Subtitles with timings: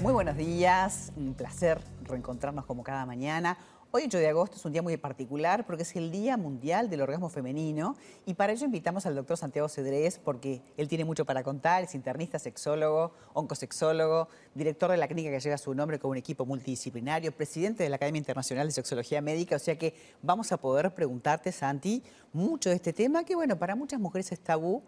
[0.00, 3.58] Muy buenos días, un placer reencontrarnos como cada mañana.
[3.90, 7.00] Hoy 8 de agosto es un día muy particular porque es el Día Mundial del
[7.00, 11.42] Orgasmo Femenino y para ello invitamos al doctor Santiago Cedrés porque él tiene mucho para
[11.42, 16.16] contar, es internista, sexólogo, oncosexólogo, director de la clínica que lleva su nombre con un
[16.16, 20.58] equipo multidisciplinario, presidente de la Academia Internacional de Sexología Médica, o sea que vamos a
[20.58, 24.84] poder preguntarte, Santi, mucho de este tema que bueno, para muchas mujeres es tabú,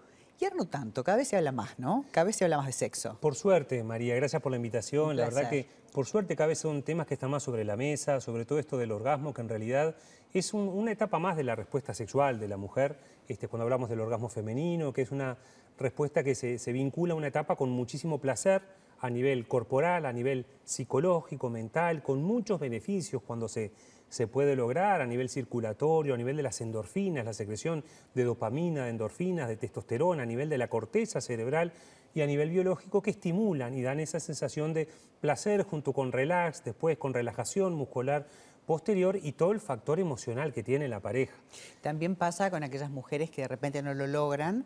[0.48, 2.06] no tanto, cada vez se habla más, ¿no?
[2.11, 3.19] Cada vez se habla más de sexo.
[3.20, 5.16] Por suerte, María, gracias por la invitación.
[5.16, 8.20] La verdad que, por suerte, cada vez son temas que están más sobre la mesa,
[8.20, 9.95] sobre todo esto del orgasmo, que en realidad
[10.33, 14.00] es una etapa más de la respuesta sexual de la mujer, este, cuando hablamos del
[14.00, 15.37] orgasmo femenino, que es una
[15.78, 18.62] respuesta que se, se vincula a una etapa con muchísimo placer
[19.00, 23.72] a nivel corporal, a nivel psicológico, mental, con muchos beneficios cuando se
[24.10, 28.84] se puede lograr a nivel circulatorio, a nivel de las endorfinas, la secreción de dopamina,
[28.84, 31.72] de endorfinas, de testosterona, a nivel de la corteza cerebral
[32.12, 34.88] y a nivel biológico que estimulan y dan esa sensación de
[35.20, 38.27] placer junto con relax, después con relajación muscular
[38.66, 41.36] posterior y todo el factor emocional que tiene la pareja.
[41.80, 44.64] También pasa con aquellas mujeres que de repente no lo logran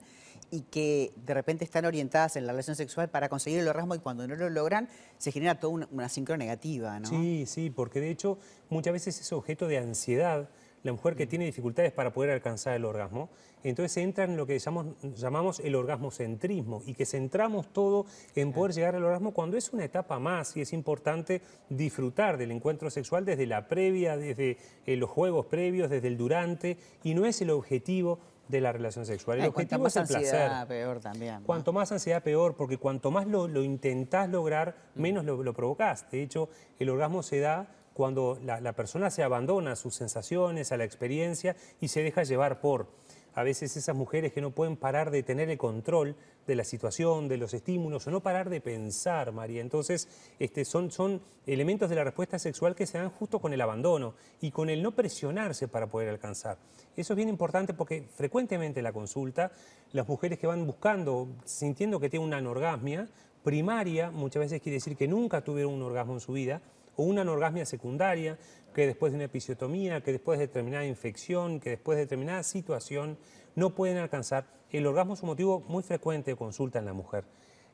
[0.50, 3.98] y que de repente están orientadas en la relación sexual para conseguir el orgasmo y
[3.98, 7.08] cuando no lo logran se genera toda una, una sincro negativa, ¿no?
[7.08, 10.48] Sí, sí, porque de hecho muchas veces es objeto de ansiedad
[10.84, 13.30] la mujer que tiene dificultades para poder alcanzar el orgasmo,
[13.64, 18.04] entonces entra en lo que llamamos, llamamos el orgasmocentrismo y que centramos todo
[18.36, 22.50] en poder llegar al orgasmo cuando es una etapa más y es importante disfrutar del
[22.50, 27.24] encuentro sexual desde la previa, desde eh, los juegos previos, desde el durante y no
[27.24, 29.40] es el objetivo de la relación sexual.
[29.40, 31.42] El objetivo es el ansiedad, peor también.
[31.44, 36.10] Cuanto más ansiedad, peor, porque cuanto más lo, intentás lograr, menos lo, lo provocás.
[36.10, 40.76] De hecho, el orgasmo se da cuando la, persona se abandona a sus sensaciones, a
[40.76, 42.88] la experiencia y se deja llevar por
[43.34, 47.28] a veces esas mujeres que no pueden parar de tener el control de la situación,
[47.28, 49.60] de los estímulos, o no parar de pensar, María.
[49.60, 54.14] Entonces, este, son, elementos de la respuesta sexual que se dan justo con el abandono
[54.40, 56.58] y con el no presionarse para poder alcanzar.
[56.96, 59.52] Eso es bien importante porque frecuentemente en la consulta,
[59.92, 63.08] las mujeres que van buscando, sintiendo que tienen una anorgasmia,
[63.42, 66.62] primaria, muchas veces quiere decir que nunca tuvieron un orgasmo en su vida,
[66.96, 68.38] o una anorgasmia secundaria,
[68.74, 73.18] que después de una episiotomía, que después de determinada infección, que después de determinada situación,
[73.54, 74.46] no pueden alcanzar.
[74.70, 77.24] El orgasmo es un motivo muy frecuente de consulta en la mujer.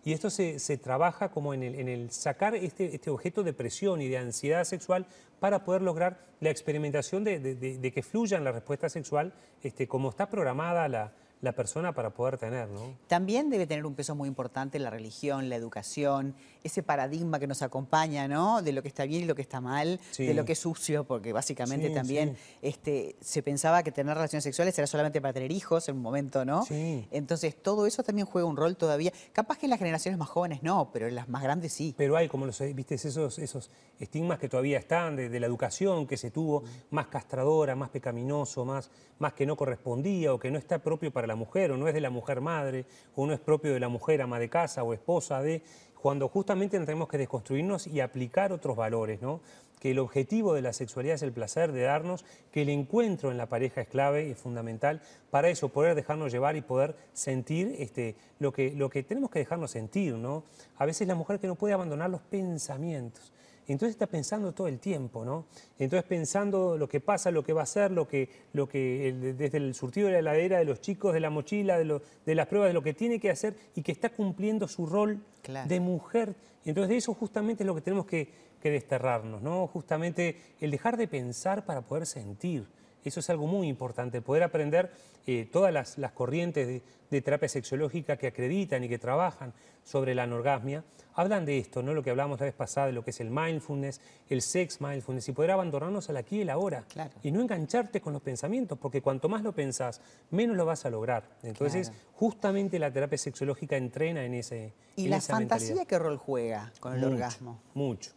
[0.03, 4.17] Y esto se, trabaja como en el, sacar este, este, objeto de presión y de
[4.17, 5.07] ansiedad sexual
[5.41, 10.31] para poder lograr la experimentación de, que fluya en la respuesta sexual este, como está
[10.31, 12.95] programada la, la persona para poder tener, ¿no?
[13.07, 17.63] También debe tener un peso muy importante la religión, la educación, ese paradigma que nos
[17.63, 18.61] acompaña, ¿no?
[18.61, 21.05] De lo que está bien y lo que está mal, de lo que es sucio,
[21.05, 25.89] porque básicamente también Este, se pensaba que tener relaciones sexuales era solamente para tener hijos
[25.89, 26.65] en un momento, ¿no?
[27.11, 29.13] Entonces todo eso también juega un rol todavía.
[29.33, 31.95] Capaz que en las generaciones más jóvenes no, pero en las más grandes sí.
[31.97, 36.17] Pero hay, como los viste, esos, esos estigmas que todavía están de, la educación que
[36.17, 40.79] se tuvo, más castradora, más pecaminoso, más, más que no correspondía o que no está
[40.81, 42.85] propio para la mujer o no es de la mujer madre
[43.17, 45.63] o no es propio de la mujer ama de casa o esposa de,
[46.01, 49.41] cuando justamente tenemos que desconstruirnos y aplicar otros valores, ¿no?
[49.81, 53.39] que el objetivo de la sexualidad es el placer de darnos, que el encuentro en
[53.39, 58.15] la pareja es clave y fundamental para eso, poder dejarnos llevar y poder sentir este,
[58.39, 60.15] lo, que, lo que tenemos que dejarnos sentir.
[60.15, 60.45] ¿no?
[60.77, 63.33] A veces la mujer que no puede abandonar los pensamientos,
[63.67, 65.47] entonces está pensando todo el tiempo, ¿no?
[65.79, 69.59] Entonces pensando lo que pasa, lo que va a hacer, lo que, lo que desde
[69.59, 72.69] el surtido de la heladera, de los chicos, de la mochila, de, de las pruebas,
[72.69, 75.21] de lo que tiene que hacer y que está cumpliendo su rol
[75.67, 76.35] de mujer.
[76.65, 78.29] Entonces de eso justamente es lo que tenemos que,
[78.61, 79.67] que desterrarnos, ¿no?
[79.67, 82.67] Justamente el dejar de pensar para poder sentir.
[83.05, 84.91] Eso es algo muy importante, poder aprender
[85.27, 89.53] eh, todas las, corrientes de, terapia sexológica que acreditan y que trabajan
[89.85, 90.85] sobre la anorgasmia,
[91.15, 91.93] hablan de esto, ¿no?
[91.93, 95.29] lo que hablamos la vez pasada, de lo que es el mindfulness, el sex mindfulness,
[95.29, 96.85] y poder abandonarnos al aquí y el ahora,
[97.23, 100.01] y no engancharte con los pensamientos, porque cuanto más lo pensás,
[100.31, 101.25] menos lo vas a lograr.
[101.43, 106.95] Entonces, justamente la terapia sexológica entrena en ese ¿Y la fantasía qué rol juega con
[106.95, 107.61] el orgasmo?
[107.75, 108.13] Mucho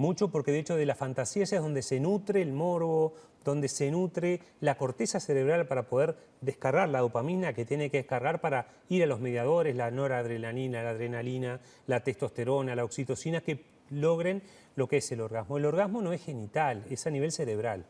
[0.00, 3.14] mucho porque de hecho de la fantasía es donde se nutre el morbo,
[3.44, 8.40] donde se nutre la corteza cerebral para poder descargar la dopamina que tiene que descargar
[8.40, 14.42] para ir a los mediadores, la noradrenalina, la adrenalina, la testosterona, la oxitocina, que logren
[14.74, 15.58] lo que es el orgasmo.
[15.58, 17.84] El orgasmo no es genital, es a nivel cerebral.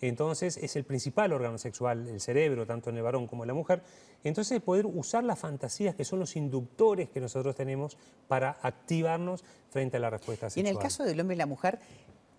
[0.00, 3.54] Entonces es el principal órgano sexual, el cerebro, tanto en el varón como en la
[3.54, 3.82] mujer.
[4.24, 7.96] Entonces poder usar las fantasías que son los inductores que nosotros tenemos
[8.28, 10.66] para activarnos frente a la respuesta sexual.
[10.66, 11.80] Y en el caso del hombre y la mujer,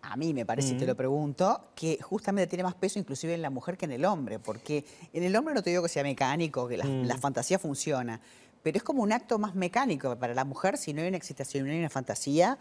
[0.02, 3.42] a mí me parece, y te lo pregunto, que justamente tiene más peso inclusive en
[3.42, 6.04] la mujer que en el hombre, porque en el hombre no te digo que sea
[6.04, 8.22] mecánico, que la, fantasía funciona,
[8.64, 11.66] pero es como un acto más mecánico para la mujer, si no hay una excitación,
[11.66, 12.58] no hay una fantasía,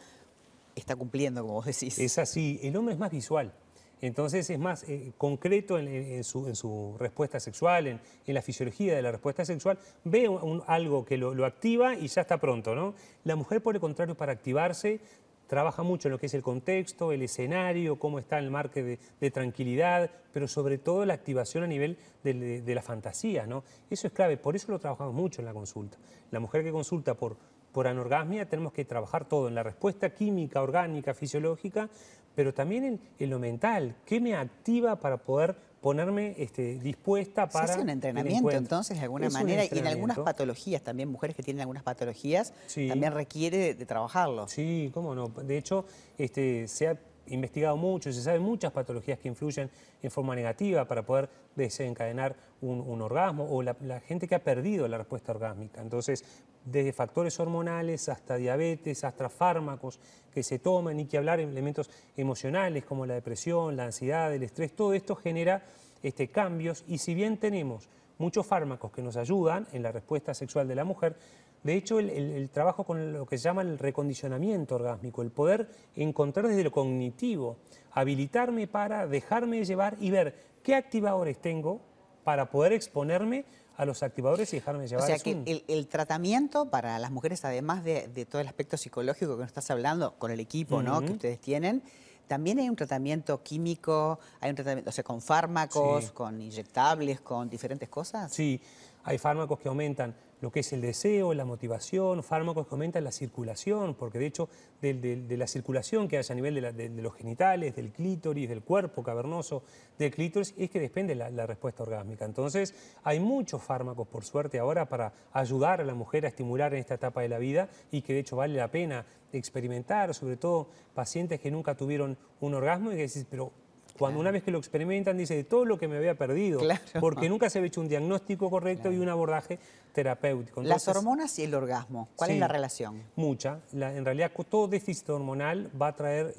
[0.75, 1.99] está cumpliendo, como vos decís.
[1.99, 3.53] Es así, el hombre es más visual.
[4.01, 9.45] Entonces es más eh, concreto en, su, respuesta sexual, en, la fisiología de la respuesta
[9.45, 10.29] sexual, ve
[10.67, 12.75] algo que lo, activa y ya está pronto.
[12.75, 12.95] ¿no?
[13.25, 15.01] La mujer, por el contrario, para activarse,
[15.47, 19.31] trabaja mucho en lo que es el contexto, el escenario, cómo está el marco de,
[19.31, 23.47] tranquilidad, pero sobre todo la activación a nivel de, de, la fantasía.
[23.47, 23.65] ¿no?
[23.91, 25.99] Eso es clave, por eso lo trabajamos mucho en la consulta.
[26.31, 27.37] La mujer que consulta por
[27.73, 31.89] por anorgasmia tenemos que trabajar todo en la respuesta química, orgánica, fisiológica,
[32.39, 33.97] pero también en, lo mental.
[34.05, 37.73] ¿Qué me activa para poder ponerme este, dispuesta para.
[37.73, 41.63] Es un entrenamiento, entonces, de alguna manera, y en algunas patologías también, mujeres que tienen
[41.63, 42.55] algunas patologías,
[42.87, 44.47] también requiere de, trabajarlo.
[44.47, 45.31] Sí, cómo no.
[45.31, 45.85] De hecho,
[46.17, 49.69] este, se ha investigado mucho, se sabe muchas patologías que influyen
[50.01, 53.75] en forma negativa para poder desencadenar un, orgasmo o la,
[54.07, 55.83] gente que ha perdido la respuesta orgásmica.
[55.83, 56.25] Entonces,
[56.71, 59.99] desde factores hormonales hasta diabetes, hasta fármacos
[60.33, 64.43] que se toman y que hablar de elementos emocionales como la depresión, la ansiedad, el
[64.43, 65.63] estrés, todo esto genera
[66.03, 66.85] este, cambios.
[66.87, 67.89] Y si bien tenemos
[68.19, 71.17] muchos fármacos que nos ayudan en la respuesta sexual de la mujer,
[71.63, 76.47] de hecho, el, trabajo con lo que se llama el recondicionamiento orgásmico, el poder encontrar
[76.47, 77.57] desde lo cognitivo,
[77.93, 81.81] habilitarme para dejarme llevar y ver qué activadores tengo
[82.29, 83.47] para poder exponerme
[83.79, 85.03] a los activadores y dejarme llevar.
[85.03, 89.41] O sea que el, tratamiento para las mujeres, además de, todo el aspecto psicológico que
[89.41, 91.01] nos estás hablando con el equipo ¿no?
[91.01, 91.83] que ustedes tienen,
[92.27, 97.49] también hay un tratamiento químico, hay un tratamiento, o sea, con fármacos, con inyectables, con
[97.49, 98.31] diferentes cosas.
[98.31, 98.61] Sí,
[99.09, 103.11] hay fármacos que aumentan lo que es el deseo, la motivación, fármacos que aumentan la
[103.11, 104.51] circulación, porque de hecho
[104.83, 109.63] de, la circulación que hay a nivel de, los genitales, del clítoris, del cuerpo cavernoso,
[109.99, 112.27] del clítoris, es que depende la, la respuesta orgásmica.
[112.27, 116.81] Entonces hay muchos fármacos, por suerte, ahora para ayudar a la mujer a estimular en
[116.81, 120.69] esta etapa de la vida y que de hecho vale la pena experimentar, sobre todo
[120.95, 123.53] pacientes que nunca tuvieron un orgasmo y que decís, pero
[123.99, 126.61] cuando una vez que lo experimentan, dice todo lo que me había perdido,
[127.01, 129.59] porque nunca se había hecho un diagnóstico correcto y un abordaje
[129.93, 130.63] terapéutico.
[130.63, 133.03] Las hormonas y el orgasmo, ¿cuál es la relación?
[133.17, 133.61] Mucha.
[133.73, 136.35] en realidad, todo déficit hormonal va a, traer,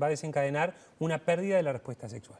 [0.00, 2.38] va a desencadenar una pérdida de la respuesta sexual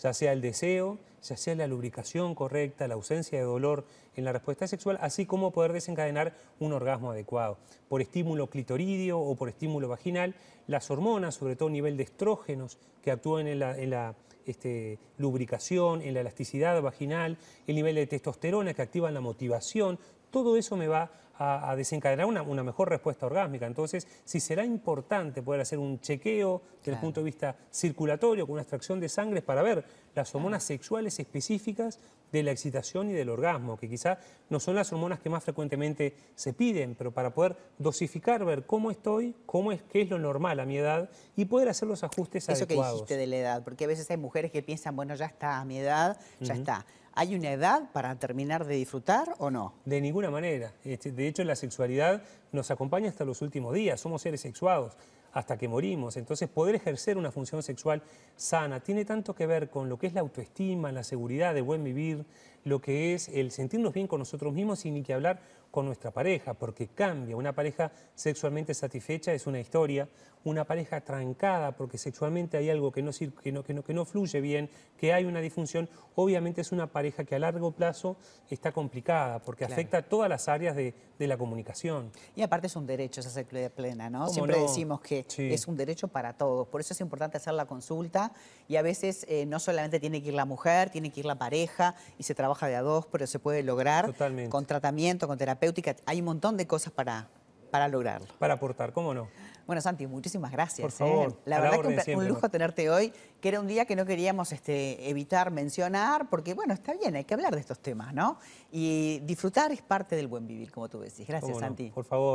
[0.00, 3.84] ya sea el deseo, ya sea la lubricación correcta, la ausencia de dolor
[4.14, 7.58] en la respuesta sexual, así como poder desencadenar un orgasmo adecuado.
[7.88, 10.34] Por estímulo clitoridio o por estímulo vaginal,
[10.66, 14.14] las hormonas, sobre todo a nivel de estrógenos, que actúan en la,
[14.46, 19.98] este, lubricación, en la elasticidad vaginal, el nivel de testosterona que activan la motivación,
[20.30, 23.66] todo eso me va a, desencadenar una, mejor respuesta orgásmica.
[23.66, 28.54] Entonces, si será importante poder hacer un chequeo desde el punto de vista circulatorio con
[28.54, 29.84] una extracción de sangre para ver
[30.14, 31.98] las hormonas sexuales específicas
[32.32, 34.18] de la excitación y del orgasmo, que quizá
[34.50, 38.90] no son las hormonas que más frecuentemente se piden, pero para poder dosificar, ver cómo
[38.90, 42.48] estoy, cómo es, qué es lo normal a mi edad y poder hacer los ajustes
[42.48, 42.70] adecuados.
[42.70, 45.26] Eso que dijiste de la edad, porque a veces hay mujeres que piensan, bueno, ya
[45.26, 46.86] está, a mi edad, ya está.
[47.18, 49.72] ¿Hay una edad para terminar de disfrutar o no?
[49.86, 50.74] De ninguna manera.
[50.84, 52.22] Este, de hecho, la sexualidad
[52.52, 53.98] nos acompaña hasta los últimos días.
[53.98, 54.98] Somos seres sexuados
[55.32, 56.18] hasta que morimos.
[56.18, 58.02] Entonces, poder ejercer una función sexual
[58.36, 61.82] sana tiene tanto que ver con lo que es la autoestima, la seguridad de buen
[61.82, 62.26] vivir,
[62.66, 65.40] lo que es el sentirnos bien con nosotros mismos y ni que hablar
[65.70, 67.36] con nuestra pareja, porque cambia.
[67.36, 70.08] Una pareja sexualmente satisfecha es una historia,
[70.42, 74.04] una pareja trancada porque sexualmente hay algo que no, que no, que no, que no
[74.04, 78.16] fluye bien, que hay una disfunción, obviamente es una pareja que a largo plazo
[78.48, 82.10] está complicada porque afecta a todas las áreas de, la comunicación.
[82.36, 84.28] Y aparte es un derecho esa sexualidad plena, ¿no?
[84.28, 88.32] Siempre decimos que es un derecho para todos, por eso es importante hacer la consulta
[88.68, 91.34] y a veces eh, no solamente tiene que ir la mujer, tiene que ir la
[91.34, 94.14] pareja y se trabaja de a dos, pero se puede lograr
[94.48, 95.94] con tratamiento, con terapéutica.
[96.06, 97.28] Hay un montón de cosas para,
[97.70, 98.26] para lograrlo.
[98.38, 99.28] Para aportar, ¿cómo no?
[99.66, 100.82] Bueno, Santi, muchísimas gracias.
[100.84, 101.32] Por favor.
[101.32, 101.36] ¿eh?
[101.44, 104.52] La verdad que un, un lujo tenerte hoy, que era un día que no queríamos
[104.52, 108.38] este, evitar mencionar, porque bueno, está bien, hay que hablar de estos temas, ¿no?
[108.70, 111.26] Y disfrutar es parte del buen vivir, como tú decís.
[111.26, 111.90] Gracias, Santi.
[111.90, 112.24] Por favor.